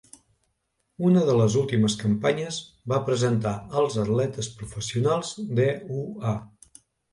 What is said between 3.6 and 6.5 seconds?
als atletes professionals d"EUA.